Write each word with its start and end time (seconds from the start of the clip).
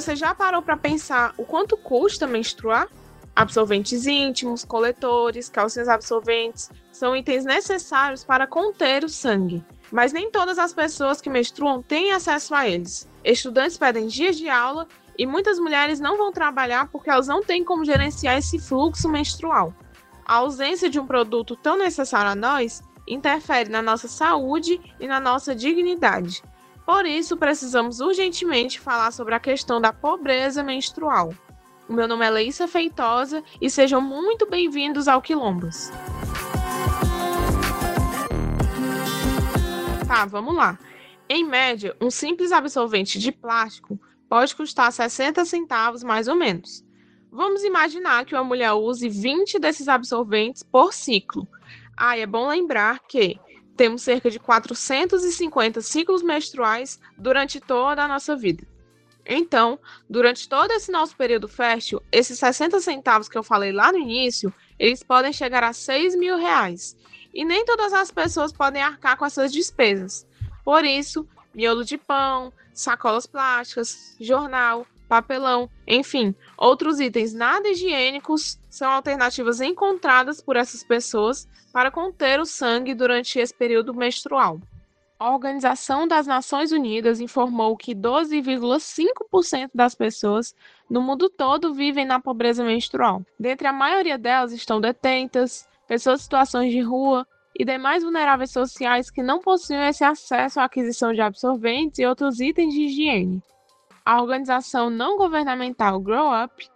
você 0.00 0.14
já 0.14 0.32
parou 0.32 0.62
para 0.62 0.76
pensar 0.76 1.34
o 1.36 1.44
quanto 1.44 1.76
custa 1.76 2.24
menstruar? 2.24 2.88
Absorventes 3.34 4.06
íntimos, 4.06 4.64
coletores, 4.64 5.48
calcinhas 5.48 5.88
absorventes 5.88 6.70
são 6.92 7.16
itens 7.16 7.44
necessários 7.44 8.22
para 8.22 8.46
conter 8.46 9.02
o 9.02 9.08
sangue. 9.08 9.64
Mas 9.90 10.12
nem 10.12 10.30
todas 10.30 10.56
as 10.56 10.72
pessoas 10.72 11.20
que 11.20 11.28
menstruam 11.28 11.82
têm 11.82 12.12
acesso 12.12 12.54
a 12.54 12.68
eles. 12.68 13.08
Estudantes 13.24 13.76
pedem 13.76 14.06
dias 14.06 14.36
de 14.36 14.48
aula 14.48 14.86
e 15.18 15.26
muitas 15.26 15.58
mulheres 15.58 15.98
não 15.98 16.16
vão 16.16 16.30
trabalhar 16.30 16.88
porque 16.92 17.10
elas 17.10 17.26
não 17.26 17.42
têm 17.42 17.64
como 17.64 17.84
gerenciar 17.84 18.38
esse 18.38 18.56
fluxo 18.56 19.08
menstrual. 19.08 19.74
A 20.24 20.36
ausência 20.36 20.88
de 20.88 21.00
um 21.00 21.06
produto 21.06 21.56
tão 21.56 21.76
necessário 21.76 22.30
a 22.30 22.36
nós 22.36 22.82
interfere 23.04 23.68
na 23.68 23.82
nossa 23.82 24.06
saúde 24.06 24.80
e 25.00 25.08
na 25.08 25.18
nossa 25.18 25.56
dignidade. 25.56 26.40
Por 26.88 27.04
isso, 27.04 27.36
precisamos 27.36 28.00
urgentemente 28.00 28.80
falar 28.80 29.10
sobre 29.10 29.34
a 29.34 29.38
questão 29.38 29.78
da 29.78 29.92
pobreza 29.92 30.62
menstrual. 30.62 31.34
O 31.86 31.92
meu 31.92 32.08
nome 32.08 32.24
é 32.24 32.30
Leissa 32.30 32.66
Feitosa 32.66 33.44
e 33.60 33.68
sejam 33.68 34.00
muito 34.00 34.48
bem-vindos 34.48 35.06
ao 35.06 35.20
Quilombos. 35.20 35.90
Tá, 40.06 40.24
vamos 40.24 40.56
lá. 40.56 40.78
Em 41.28 41.44
média, 41.44 41.94
um 42.00 42.10
simples 42.10 42.52
absorvente 42.52 43.18
de 43.18 43.32
plástico 43.32 44.00
pode 44.26 44.56
custar 44.56 44.90
60 44.90 45.44
centavos 45.44 46.02
mais 46.02 46.26
ou 46.26 46.36
menos. 46.36 46.82
Vamos 47.30 47.64
imaginar 47.64 48.24
que 48.24 48.34
uma 48.34 48.44
mulher 48.44 48.72
use 48.72 49.06
20 49.06 49.58
desses 49.58 49.88
absorventes 49.88 50.62
por 50.62 50.94
ciclo. 50.94 51.46
Ah, 51.94 52.16
é 52.16 52.24
bom 52.24 52.48
lembrar 52.48 53.00
que 53.00 53.38
temos 53.78 54.02
cerca 54.02 54.28
de 54.28 54.40
450 54.40 55.80
ciclos 55.80 56.20
menstruais 56.20 56.98
durante 57.16 57.60
toda 57.60 58.02
a 58.02 58.08
nossa 58.08 58.34
vida. 58.34 58.66
Então, 59.24 59.78
durante 60.10 60.48
todo 60.48 60.72
esse 60.72 60.90
nosso 60.90 61.16
período 61.16 61.46
fértil, 61.46 62.02
esses 62.10 62.40
60 62.40 62.80
centavos 62.80 63.28
que 63.28 63.38
eu 63.38 63.42
falei 63.42 63.70
lá 63.70 63.92
no 63.92 63.98
início, 63.98 64.52
eles 64.78 65.04
podem 65.04 65.32
chegar 65.32 65.62
a 65.62 65.72
6 65.72 66.16
mil 66.16 66.36
reais. 66.36 66.96
E 67.32 67.44
nem 67.44 67.64
todas 67.64 67.92
as 67.92 68.10
pessoas 68.10 68.52
podem 68.52 68.82
arcar 68.82 69.16
com 69.16 69.24
essas 69.24 69.52
despesas. 69.52 70.26
Por 70.64 70.84
isso, 70.84 71.28
miolo 71.54 71.84
de 71.84 71.96
pão, 71.96 72.52
sacolas 72.74 73.26
plásticas, 73.26 74.16
jornal, 74.18 74.86
papelão, 75.08 75.68
enfim, 75.86 76.34
outros 76.56 77.00
itens 77.00 77.32
nada 77.32 77.68
higiênicos 77.68 78.60
são 78.68 78.90
alternativas 78.90 79.60
encontradas 79.60 80.40
por 80.40 80.56
essas 80.56 80.84
pessoas 80.84 81.48
para 81.72 81.90
conter 81.90 82.38
o 82.38 82.44
sangue 82.44 82.94
durante 82.94 83.38
esse 83.38 83.54
período 83.54 83.94
menstrual. 83.94 84.60
A 85.18 85.32
Organização 85.32 86.06
das 86.06 86.28
Nações 86.28 86.70
Unidas 86.70 87.18
informou 87.18 87.76
que 87.76 87.92
12,5% 87.92 89.70
das 89.74 89.94
pessoas 89.94 90.54
no 90.88 91.02
mundo 91.02 91.28
todo 91.28 91.74
vivem 91.74 92.04
na 92.04 92.20
pobreza 92.20 92.62
menstrual. 92.62 93.22
Dentre 93.40 93.66
a 93.66 93.72
maioria 93.72 94.16
delas 94.16 94.52
estão 94.52 94.80
detentas, 94.80 95.66
pessoas 95.88 96.20
em 96.20 96.22
situações 96.22 96.70
de 96.70 96.80
rua 96.80 97.26
e 97.58 97.64
demais 97.64 98.04
vulneráveis 98.04 98.52
sociais 98.52 99.10
que 99.10 99.22
não 99.22 99.40
possuem 99.40 99.88
esse 99.88 100.04
acesso 100.04 100.60
à 100.60 100.64
aquisição 100.64 101.12
de 101.12 101.20
absorventes 101.20 101.98
e 101.98 102.06
outros 102.06 102.38
itens 102.38 102.72
de 102.72 102.82
higiene 102.82 103.42
a 104.08 104.22
organização 104.22 104.88
não 104.88 105.18
governamental 105.18 106.00
Grow 106.00 106.30
Up 106.42 106.66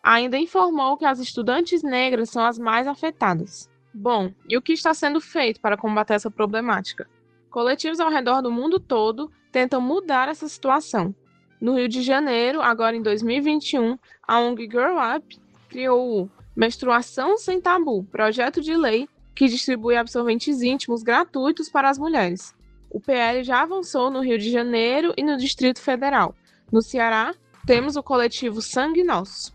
ainda 0.00 0.38
informou 0.38 0.96
que 0.96 1.04
as 1.04 1.18
estudantes 1.18 1.82
negras 1.82 2.30
são 2.30 2.44
as 2.44 2.60
mais 2.60 2.86
afetadas. 2.86 3.68
Bom, 3.92 4.32
e 4.48 4.56
o 4.56 4.62
que 4.62 4.72
está 4.72 4.94
sendo 4.94 5.20
feito 5.20 5.60
para 5.60 5.76
combater 5.76 6.14
essa 6.14 6.30
problemática? 6.30 7.10
Coletivos 7.50 7.98
ao 7.98 8.08
redor 8.08 8.40
do 8.40 8.52
mundo 8.52 8.78
todo 8.78 9.32
tentam 9.50 9.80
mudar 9.80 10.28
essa 10.28 10.46
situação. 10.48 11.12
No 11.60 11.74
Rio 11.74 11.88
de 11.88 12.02
Janeiro, 12.02 12.62
agora 12.62 12.94
em 12.94 13.02
2021, 13.02 13.98
a 14.22 14.38
ONG 14.38 14.68
Grow 14.68 14.94
Up 14.96 15.40
criou 15.68 16.22
o 16.22 16.30
Menstruação 16.54 17.36
Sem 17.36 17.60
Tabu, 17.60 18.04
projeto 18.12 18.60
de 18.60 18.76
lei 18.76 19.08
que 19.34 19.48
distribui 19.48 19.96
absorventes 19.96 20.62
íntimos 20.62 21.02
gratuitos 21.02 21.68
para 21.68 21.90
as 21.90 21.98
mulheres. 21.98 22.54
O 22.88 23.00
PL 23.00 23.42
já 23.42 23.62
avançou 23.62 24.08
no 24.08 24.20
Rio 24.20 24.38
de 24.38 24.52
Janeiro 24.52 25.12
e 25.16 25.24
no 25.24 25.36
Distrito 25.36 25.82
Federal, 25.82 26.32
no 26.72 26.82
Ceará, 26.82 27.34
temos 27.66 27.96
o 27.96 28.02
coletivo 28.02 28.60
Sangue 28.60 29.02
Nosso. 29.02 29.54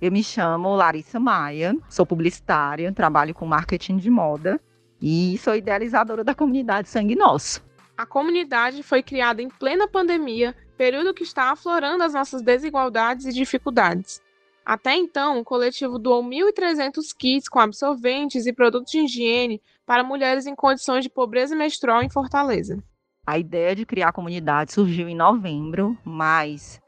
Eu 0.00 0.10
me 0.10 0.22
chamo 0.22 0.74
Larissa 0.74 1.20
Maia, 1.20 1.76
sou 1.88 2.04
publicitária, 2.04 2.92
trabalho 2.92 3.34
com 3.34 3.46
marketing 3.46 3.96
de 3.98 4.10
moda 4.10 4.60
e 5.00 5.38
sou 5.38 5.54
idealizadora 5.54 6.24
da 6.24 6.34
comunidade 6.34 6.88
Sangue 6.88 7.14
Nosso. 7.14 7.62
A 7.96 8.06
comunidade 8.06 8.82
foi 8.82 9.02
criada 9.02 9.42
em 9.42 9.48
plena 9.48 9.86
pandemia, 9.86 10.56
período 10.76 11.14
que 11.14 11.22
está 11.22 11.52
aflorando 11.52 12.02
as 12.02 12.14
nossas 12.14 12.42
desigualdades 12.42 13.26
e 13.26 13.32
dificuldades. 13.32 14.20
Até 14.64 14.96
então, 14.96 15.40
o 15.40 15.44
coletivo 15.44 15.98
doou 15.98 16.22
1.300 16.22 17.14
kits 17.16 17.48
com 17.48 17.58
absorventes 17.58 18.46
e 18.46 18.52
produtos 18.52 18.90
de 18.90 19.00
higiene 19.00 19.60
para 19.84 20.04
mulheres 20.04 20.46
em 20.46 20.54
condições 20.54 21.02
de 21.04 21.10
pobreza 21.10 21.54
menstrual 21.54 22.02
em 22.02 22.10
Fortaleza. 22.10 22.82
A 23.24 23.38
ideia 23.38 23.72
de 23.76 23.86
criar 23.86 24.08
a 24.08 24.12
comunidade 24.12 24.72
surgiu 24.72 25.08
em 25.08 25.14
novembro, 25.14 25.96
mas 26.04 26.80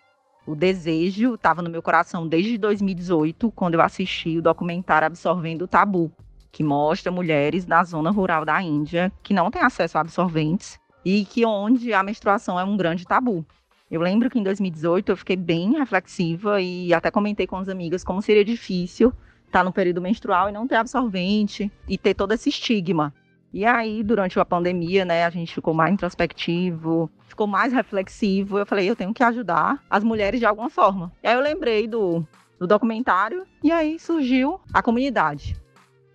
o 0.45 0.57
desejo 0.57 1.35
estava 1.35 1.63
no 1.63 1.71
meu 1.71 1.81
coração 1.81 2.27
desde 2.27 2.59
2018, 2.59 3.53
quando 3.53 3.75
eu 3.75 3.81
assisti 3.81 4.39
o 4.39 4.43
documentário 4.43 5.07
Absorvendo 5.07 5.63
o 5.63 5.69
Tabu, 5.69 6.11
que 6.51 6.65
mostra 6.65 7.13
mulheres 7.13 7.67
na 7.67 7.85
zona 7.85 8.11
rural 8.11 8.45
da 8.45 8.61
Índia 8.61 9.13
que 9.23 9.33
não 9.33 9.49
têm 9.49 9.63
acesso 9.63 9.97
a 9.97 10.01
absorventes 10.01 10.77
e 11.05 11.25
que 11.25 11.47
onde 11.47 11.95
a 11.95 12.03
menstruação 12.03 12.59
é 12.59 12.65
um 12.65 12.77
grande 12.77 13.05
tabu. 13.05 13.47
Eu 13.89 14.01
lembro 14.01 14.29
que 14.29 14.37
em 14.39 14.43
2018 14.43 15.13
eu 15.13 15.17
fiquei 15.17 15.37
bem 15.37 15.79
reflexiva 15.79 16.61
e 16.61 16.93
até 16.93 17.13
comentei 17.13 17.47
com 17.47 17.59
as 17.59 17.69
amigas 17.69 18.03
como 18.03 18.21
seria 18.21 18.45
difícil 18.45 19.13
estar 19.47 19.63
no 19.63 19.73
período 19.73 20.03
menstrual 20.03 20.49
e 20.49 20.53
não 20.53 20.67
ter 20.67 20.75
absorvente 20.75 21.71
e 21.89 21.97
ter 21.97 22.15
todo 22.15 22.33
esse 22.33 22.49
estigma. 22.49 23.15
E 23.55 23.65
aí, 23.65 24.03
durante 24.03 24.37
a 24.41 24.45
pandemia, 24.45 25.05
né, 25.05 25.25
a 25.25 25.31
gente 25.31 25.55
ficou 25.55 25.73
mais 25.73 25.93
introspectivo, 25.93 27.09
ficou 27.29 27.47
mais 27.47 27.73
reflexivo. 27.73 28.59
Eu 28.59 28.67
falei, 28.67 28.91
eu 28.91 28.97
tenho 28.97 29.15
que 29.15 29.23
ajudar 29.23 29.81
as 29.89 30.03
mulheres 30.03 30.41
de 30.41 30.45
alguma 30.45 30.69
forma. 30.69 31.13
E 31.23 31.29
aí 31.29 31.37
eu 31.37 31.41
lembrei 31.41 31.87
do, 31.87 32.27
do 32.59 32.67
documentário 32.67 33.47
e 33.63 33.71
aí 33.71 33.97
surgiu 33.97 34.61
a 34.73 34.83
comunidade. 34.83 35.57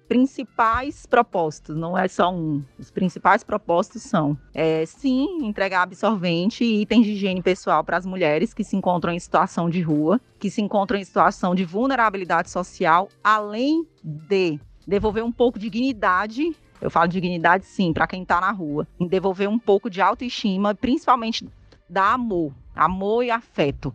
Principais 0.06 1.06
propósitos, 1.06 1.78
não 1.78 1.98
é 1.98 2.10
só 2.10 2.30
um. 2.30 2.62
Os 2.78 2.92
principais 2.92 3.42
propósitos 3.42 4.02
são, 4.02 4.38
é, 4.54 4.86
sim, 4.86 5.46
entregar 5.46 5.84
absorvente 5.84 6.66
e 6.66 6.82
itens 6.82 7.06
de 7.06 7.14
higiene 7.14 7.42
pessoal 7.42 7.86
para 7.86 7.96
as 7.96 8.06
mulheres 8.06 8.54
que 8.54 8.66
se 8.66 8.76
encontram 8.76 9.14
em 9.14 9.20
situação 9.20 9.70
de 9.70 9.80
rua, 9.80 10.20
que 10.38 10.50
se 10.50 10.62
encontram 10.62 11.00
em 11.00 11.06
situação 11.06 11.56
de 11.56 11.64
vulnerabilidade 11.64 12.50
social, 12.50 13.08
além 13.24 13.88
de 14.04 14.60
devolver 14.86 15.24
um 15.24 15.32
pouco 15.32 15.58
de 15.58 15.70
dignidade 15.70 16.54
eu 16.82 16.90
falo 16.90 17.08
dignidade, 17.08 17.66
sim, 17.66 17.94
para 17.94 18.08
quem 18.08 18.24
está 18.24 18.40
na 18.40 18.52
rua. 18.52 18.88
Em 19.00 19.08
devolver 19.08 19.50
um 19.50 19.60
pouco 19.60 19.90
de 19.90 20.02
autoestima, 20.02 20.74
principalmente 20.74 21.48
da 21.90 22.14
amor. 22.14 22.54
Amor 22.76 23.24
e 23.24 23.32
afeto. 23.32 23.94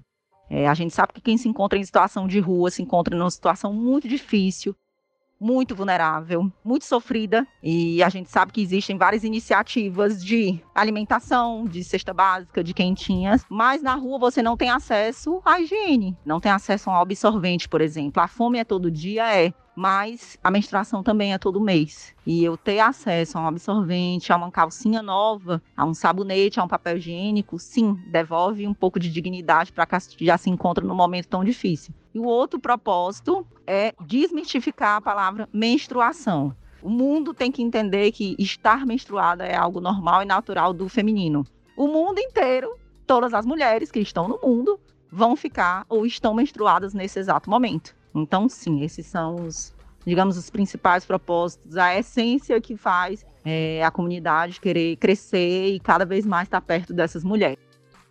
É, 0.51 0.69
a 0.69 0.75
gente 0.75 0.95
sabe 0.95 1.15
que 1.15 1.21
quem 1.21 1.39
se 1.39 1.49
encontra 1.49 1.79
em 1.79 1.85
situação 1.85 2.27
de 2.27 2.39
rua 2.39 2.71
se 2.71 2.83
encontra 2.83 3.17
numa 3.17 3.31
situação 3.31 3.73
muito 3.73 4.07
difícil, 4.07 4.77
muito 5.41 5.75
vulnerável, 5.75 6.51
muito 6.65 6.85
sofrida. 6.85 7.47
E 7.63 8.03
a 8.03 8.09
gente 8.09 8.31
sabe 8.31 8.53
que 8.53 8.63
existem 8.63 8.97
várias 8.97 9.25
iniciativas 9.25 10.25
de 10.25 10.61
alimentação, 10.75 11.65
de 11.65 11.83
cesta 11.83 12.13
básica, 12.13 12.63
de 12.63 12.75
quentinhas, 12.75 13.45
mas 13.49 13.83
na 13.83 13.95
rua 13.95 14.19
você 14.19 14.43
não 14.43 14.57
tem 14.57 14.71
acesso 14.71 15.41
à 15.45 15.61
higiene, 15.61 16.17
não 16.25 16.41
tem 16.41 16.53
acesso 16.53 16.91
a 16.91 16.95
um 16.95 17.01
absorvente, 17.01 17.69
por 17.69 17.81
exemplo. 17.81 18.23
A 18.23 18.29
fome 18.29 18.59
é 18.59 18.65
todo 18.65 18.91
dia, 18.91 19.35
é 19.35 19.53
mas 19.77 20.39
a 20.43 20.51
menstruação 20.51 21.03
também 21.03 21.33
é 21.33 21.39
todo 21.39 21.61
mês. 21.61 22.15
E 22.27 22.45
eu 22.45 22.57
ter 22.57 22.81
acesso 22.81 23.37
a 23.37 23.41
um 23.41 23.47
absorvente, 23.47 24.33
a 24.33 24.37
uma 24.37 24.51
calcinha 24.51 25.03
nova, 25.03 25.63
a 25.77 25.85
um 25.85 25.95
sabonete, 25.95 26.61
a 26.61 26.65
um 26.65 26.69
papel 26.69 26.97
higiênico, 26.97 27.59
sim, 27.59 27.99
devolve 28.07 28.67
um 28.67 28.75
pouco 28.75 29.01
de 29.01 29.11
dignidade 29.11 29.73
para 29.73 29.87
quem 29.87 29.99
já 30.21 30.39
se 30.39 30.51
encontra 30.51 30.85
num 30.85 30.95
momento 30.95 31.29
tão 31.29 31.45
difícil. 31.45 31.95
E 32.15 32.19
o 32.19 32.25
outro 32.25 32.61
propósito 32.61 33.47
é 33.67 33.93
desmistificar 34.01 34.97
a 34.97 35.01
palavra 35.01 35.49
menstruação. 35.53 36.55
O 36.83 36.91
mundo 36.91 37.33
tem 37.33 37.51
que 37.51 37.63
entender 37.63 38.13
que 38.13 38.37
estar 38.39 38.85
menstruada 38.85 39.45
é 39.45 39.57
algo 39.57 39.81
normal 39.81 40.23
e 40.23 40.27
natural 40.27 40.73
do 40.73 40.89
feminino. 40.89 41.45
O 41.77 41.89
mundo 41.89 42.19
inteiro, 42.21 42.77
todas 43.07 43.35
as 43.35 43.47
mulheres 43.47 43.91
que 43.91 44.01
estão 44.01 44.29
no 44.29 44.39
mundo, 44.41 44.79
vão 45.11 45.35
ficar 45.35 45.87
ou 45.89 46.05
estão 46.05 46.35
menstruadas 46.35 46.93
nesse 46.93 47.19
exato 47.19 47.49
momento. 47.49 47.97
Então, 48.15 48.49
sim, 48.49 48.83
esses 48.83 49.07
são 49.07 49.35
os, 49.35 49.75
digamos, 50.07 50.37
os 50.37 50.51
principais 50.51 51.05
propósitos, 51.05 51.77
a 51.77 51.99
essência 51.99 52.61
que 52.61 52.77
faz 52.77 53.27
é, 53.45 53.83
a 53.85 53.91
comunidade 53.91 54.61
querer 54.61 54.97
crescer 54.97 55.75
e 55.75 55.81
cada 55.81 56.05
vez 56.05 56.25
mais 56.25 56.47
estar 56.47 56.61
perto 56.61 56.93
dessas 56.93 57.25
mulheres. 57.25 57.59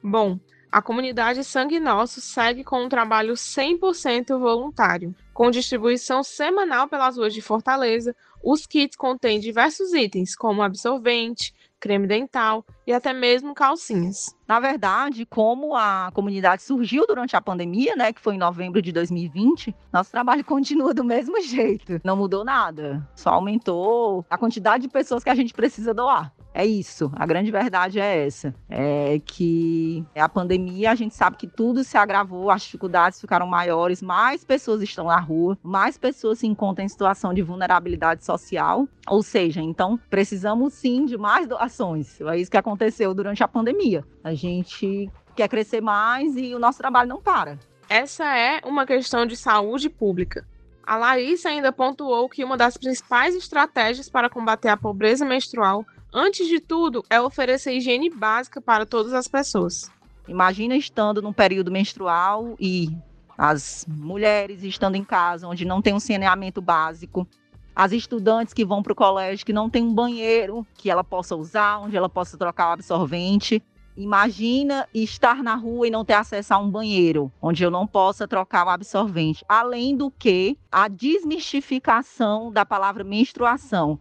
Bom, 0.01 0.37
a 0.71 0.81
comunidade 0.81 1.43
Sangue 1.43 1.79
Nosso 1.79 2.19
segue 2.19 2.63
com 2.63 2.83
um 2.83 2.89
trabalho 2.89 3.35
100% 3.35 4.39
voluntário. 4.39 5.15
Com 5.33 5.51
distribuição 5.51 6.23
semanal 6.23 6.87
pelas 6.87 7.15
ruas 7.15 7.33
de 7.33 7.41
Fortaleza, 7.41 8.15
os 8.43 8.65
kits 8.65 8.97
contêm 8.97 9.39
diversos 9.39 9.93
itens, 9.93 10.35
como 10.35 10.61
absorvente, 10.61 11.53
creme 11.83 12.07
dental 12.07 12.65
e 12.87 12.93
até 12.93 13.11
mesmo 13.11 13.53
calcinhas. 13.53 14.33
Na 14.47 14.57
verdade, 14.57 15.25
como 15.25 15.75
a 15.75 16.09
comunidade 16.13 16.63
surgiu 16.63 17.05
durante 17.05 17.35
a 17.35 17.41
pandemia, 17.41 17.93
né, 17.93 18.13
que 18.13 18.21
foi 18.21 18.35
em 18.35 18.37
novembro 18.37 18.81
de 18.81 18.93
2020, 18.93 19.75
nosso 19.91 20.09
trabalho 20.09 20.45
continua 20.47 20.93
do 20.93 21.03
mesmo 21.03 21.41
jeito. 21.41 21.99
Não 22.01 22.15
mudou 22.15 22.45
nada, 22.45 23.05
só 23.13 23.31
aumentou 23.31 24.25
a 24.29 24.37
quantidade 24.37 24.83
de 24.83 24.89
pessoas 24.89 25.25
que 25.25 25.29
a 25.29 25.35
gente 25.35 25.53
precisa 25.53 25.93
doar. 25.93 26.33
É 26.53 26.65
isso, 26.65 27.11
a 27.15 27.25
grande 27.25 27.49
verdade 27.49 27.99
é 27.99 28.25
essa. 28.25 28.53
É 28.69 29.19
que 29.25 30.05
a 30.15 30.29
pandemia, 30.29 30.91
a 30.91 30.95
gente 30.95 31.15
sabe 31.15 31.35
que 31.35 31.47
tudo 31.47 31.83
se 31.83 31.97
agravou, 31.97 32.51
as 32.51 32.61
dificuldades 32.61 33.19
ficaram 33.19 33.47
maiores, 33.47 34.03
mais 34.03 34.43
pessoas 34.43 34.81
estão 34.83 35.05
na 35.05 35.19
rua, 35.19 35.57
mais 35.63 35.97
pessoas 35.97 36.39
se 36.39 36.47
encontram 36.47 36.85
em 36.85 36.89
situação 36.89 37.33
de 37.33 37.41
vulnerabilidade 37.41 38.23
social. 38.23 38.87
Ou 39.07 39.23
seja, 39.23 39.61
então 39.61 39.99
precisamos 40.09 40.73
sim 40.73 41.05
de 41.05 41.17
mais 41.17 41.47
doações. 41.47 42.21
É 42.21 42.37
isso 42.37 42.51
que 42.51 42.57
aconteceu 42.57 43.13
durante 43.15 43.43
a 43.43 43.47
pandemia. 43.47 44.05
A 44.23 44.35
gente 44.35 45.09
quer 45.35 45.47
crescer 45.47 45.81
mais 45.81 46.37
e 46.37 46.53
o 46.53 46.59
nosso 46.59 46.77
trabalho 46.77 47.09
não 47.09 47.21
para. 47.21 47.57
Essa 47.89 48.37
é 48.37 48.61
uma 48.63 48.85
questão 48.85 49.25
de 49.25 49.35
saúde 49.35 49.89
pública. 49.89 50.45
A 50.85 50.97
Larissa 50.97 51.49
ainda 51.49 51.71
pontuou 51.71 52.29
que 52.29 52.43
uma 52.43 52.57
das 52.57 52.77
principais 52.77 53.35
estratégias 53.35 54.09
para 54.09 54.29
combater 54.29 54.67
a 54.67 54.77
pobreza 54.77 55.25
menstrual 55.25 55.85
antes 56.13 56.47
de 56.47 56.59
tudo, 56.59 57.03
é 57.09 57.19
oferecer 57.19 57.73
higiene 57.73 58.09
básica 58.09 58.61
para 58.61 58.85
todas 58.85 59.13
as 59.13 59.27
pessoas. 59.27 59.89
Imagina 60.27 60.75
estando 60.75 61.21
num 61.21 61.33
período 61.33 61.71
menstrual 61.71 62.55
e 62.59 62.89
as 63.37 63.85
mulheres 63.87 64.63
estando 64.63 64.95
em 64.95 65.03
casa, 65.03 65.47
onde 65.47 65.65
não 65.65 65.81
tem 65.81 65.93
um 65.93 65.99
saneamento 65.99 66.61
básico, 66.61 67.27
as 67.75 67.91
estudantes 67.91 68.53
que 68.53 68.63
vão 68.63 68.83
para 68.83 68.93
o 68.93 68.95
colégio 68.95 69.45
que 69.45 69.53
não 69.53 69.69
tem 69.69 69.83
um 69.83 69.93
banheiro 69.93 70.65
que 70.75 70.89
ela 70.89 71.03
possa 71.03 71.35
usar, 71.35 71.79
onde 71.79 71.97
ela 71.97 72.07
possa 72.07 72.37
trocar 72.37 72.69
o 72.69 72.73
absorvente. 72.73 73.61
Imagina 73.97 74.87
estar 74.93 75.43
na 75.43 75.55
rua 75.55 75.87
e 75.87 75.91
não 75.91 76.05
ter 76.05 76.13
acesso 76.13 76.53
a 76.53 76.57
um 76.57 76.69
banheiro, 76.69 77.31
onde 77.41 77.63
eu 77.63 77.71
não 77.71 77.85
possa 77.85 78.27
trocar 78.27 78.65
o 78.65 78.69
absorvente. 78.69 79.43
Além 79.47 79.95
do 79.95 80.11
que, 80.11 80.57
a 80.71 80.87
desmistificação 80.87 82.51
da 82.51 82.65
palavra 82.65 83.03
menstruação. 83.03 83.99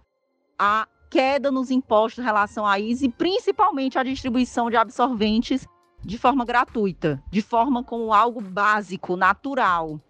A 0.59 0.87
queda 1.13 1.51
nos 1.51 1.71
impostos 1.71 2.25
em 2.25 2.27
relação 2.27 2.67
a 2.67 2.79
isso 2.79 3.05
e 3.05 3.09
principalmente 3.11 3.99
a 3.99 4.03
distribuição 4.03 4.71
de 4.71 4.79
absorventes 4.79 5.69
de 6.03 6.17
forma 6.17 6.43
gratuita, 6.43 7.23
de 7.31 7.43
forma 7.43 7.85
como 7.85 8.15
algo 8.15 8.41
básico, 8.41 9.15
natural. 9.15 10.01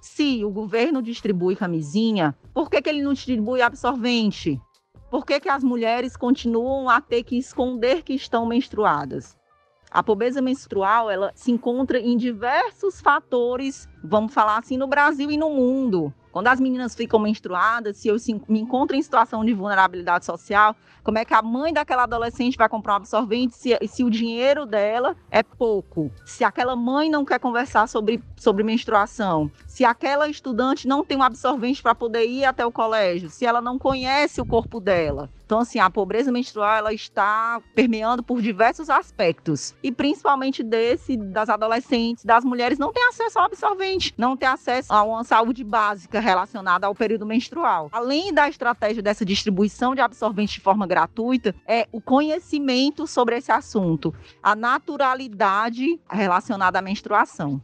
Se 0.00 0.44
o 0.44 0.50
governo 0.50 1.02
distribui 1.02 1.56
camisinha, 1.56 2.32
por 2.54 2.70
que, 2.70 2.80
que 2.80 2.88
ele 2.88 3.02
não 3.02 3.12
distribui 3.12 3.60
absorvente? 3.60 4.60
Por 5.10 5.26
que, 5.26 5.40
que 5.40 5.48
as 5.48 5.64
mulheres 5.64 6.16
continuam 6.16 6.88
a 6.88 7.00
ter 7.00 7.24
que 7.24 7.36
esconder 7.36 8.02
que 8.02 8.14
estão 8.14 8.46
menstruadas? 8.46 9.36
A 9.90 10.00
pobreza 10.00 10.40
menstrual 10.40 11.10
ela 11.10 11.32
se 11.34 11.50
encontra 11.50 11.98
em 11.98 12.16
diversos 12.16 13.00
fatores, 13.00 13.88
vamos 14.04 14.32
falar 14.32 14.58
assim, 14.58 14.76
no 14.76 14.86
Brasil 14.86 15.28
e 15.28 15.36
no 15.36 15.50
mundo. 15.50 16.14
Quando 16.36 16.48
as 16.48 16.60
meninas 16.60 16.94
ficam 16.94 17.18
menstruadas, 17.18 17.96
se 17.96 18.08
eu 18.08 18.16
me 18.46 18.60
encontro 18.60 18.94
em 18.94 19.00
situação 19.00 19.42
de 19.42 19.54
vulnerabilidade 19.54 20.26
social, 20.26 20.76
como 21.02 21.16
é 21.16 21.24
que 21.24 21.32
a 21.32 21.40
mãe 21.40 21.72
daquela 21.72 22.02
adolescente 22.02 22.58
vai 22.58 22.68
comprar 22.68 22.92
um 22.92 22.96
absorvente 22.96 23.56
se, 23.56 23.74
se 23.88 24.04
o 24.04 24.10
dinheiro 24.10 24.66
dela 24.66 25.16
é 25.30 25.42
pouco? 25.42 26.12
Se 26.26 26.44
aquela 26.44 26.76
mãe 26.76 27.08
não 27.08 27.24
quer 27.24 27.40
conversar 27.40 27.88
sobre, 27.88 28.22
sobre 28.36 28.62
menstruação, 28.62 29.50
se 29.66 29.82
aquela 29.82 30.28
estudante 30.28 30.86
não 30.86 31.02
tem 31.02 31.16
um 31.16 31.22
absorvente 31.22 31.82
para 31.82 31.94
poder 31.94 32.26
ir 32.26 32.44
até 32.44 32.66
o 32.66 32.70
colégio, 32.70 33.30
se 33.30 33.46
ela 33.46 33.62
não 33.62 33.78
conhece 33.78 34.38
o 34.38 34.44
corpo 34.44 34.78
dela. 34.78 35.30
Então, 35.46 35.60
assim, 35.60 35.78
a 35.78 35.88
pobreza 35.88 36.32
menstrual 36.32 36.76
ela 36.76 36.92
está 36.92 37.62
permeando 37.72 38.20
por 38.20 38.42
diversos 38.42 38.90
aspectos. 38.90 39.76
E 39.80 39.92
principalmente 39.92 40.60
desse, 40.62 41.16
das 41.16 41.48
adolescentes, 41.48 42.24
das 42.24 42.44
mulheres, 42.44 42.78
não 42.78 42.92
tem 42.92 43.06
acesso 43.06 43.38
ao 43.38 43.44
absorvente, 43.44 44.12
não 44.18 44.36
tem 44.36 44.48
acesso 44.48 44.92
a 44.92 45.04
uma 45.04 45.22
saúde 45.22 45.62
básica 45.62 46.18
relacionada 46.18 46.88
ao 46.88 46.94
período 46.96 47.24
menstrual. 47.24 47.88
Além 47.92 48.34
da 48.34 48.48
estratégia 48.48 49.00
dessa 49.00 49.24
distribuição 49.24 49.94
de 49.94 50.00
absorvente 50.00 50.54
de 50.54 50.60
forma 50.60 50.84
gratuita, 50.84 51.54
é 51.64 51.86
o 51.92 52.00
conhecimento 52.00 53.06
sobre 53.06 53.36
esse 53.36 53.52
assunto, 53.52 54.12
a 54.42 54.56
naturalidade 54.56 56.00
relacionada 56.10 56.80
à 56.80 56.82
menstruação. 56.82 57.62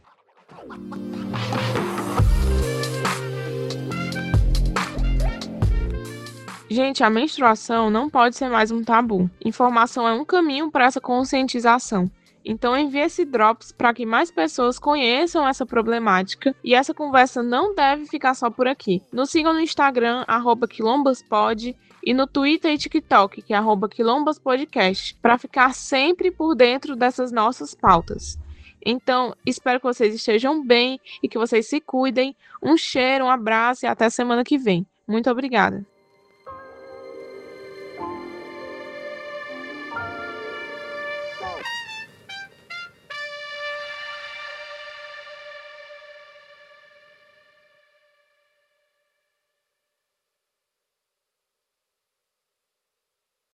Gente, 6.73 7.03
a 7.03 7.09
menstruação 7.09 7.91
não 7.91 8.09
pode 8.09 8.35
ser 8.35 8.49
mais 8.49 8.71
um 8.71 8.83
tabu. 8.83 9.29
Informação 9.45 10.07
é 10.07 10.13
um 10.13 10.25
caminho 10.25 10.71
para 10.71 10.85
essa 10.85 10.99
conscientização. 10.99 12.09
Então 12.43 12.75
envie 12.75 12.97
esse 12.97 13.23
Drops 13.23 13.71
para 13.71 13.93
que 13.93 14.07
mais 14.07 14.31
pessoas 14.31 14.79
conheçam 14.79 15.47
essa 15.47 15.67
problemática 15.67 16.55
e 16.63 16.73
essa 16.73 16.91
conversa 16.91 17.43
não 17.43 17.75
deve 17.75 18.07
ficar 18.07 18.33
só 18.33 18.49
por 18.49 18.67
aqui. 18.67 19.03
Nos 19.11 19.29
sigam 19.29 19.53
no 19.53 19.59
Instagram, 19.59 20.25
quilombaspod 20.67 21.77
e 22.03 22.11
no 22.11 22.25
Twitter 22.25 22.73
e 22.73 22.77
TikTok, 22.79 23.43
que 23.43 23.53
é 23.53 23.59
quilombaspodcast, 23.91 25.15
para 25.21 25.37
ficar 25.37 25.75
sempre 25.75 26.31
por 26.31 26.55
dentro 26.55 26.95
dessas 26.95 27.31
nossas 27.31 27.75
pautas. 27.75 28.39
Então, 28.83 29.35
espero 29.45 29.79
que 29.79 29.85
vocês 29.85 30.15
estejam 30.15 30.65
bem 30.65 30.99
e 31.21 31.29
que 31.29 31.37
vocês 31.37 31.67
se 31.67 31.79
cuidem. 31.79 32.35
Um 32.63 32.75
cheiro, 32.75 33.25
um 33.25 33.29
abraço 33.29 33.85
e 33.85 33.87
até 33.87 34.09
semana 34.09 34.43
que 34.43 34.57
vem. 34.57 34.87
Muito 35.07 35.29
obrigada. 35.29 35.92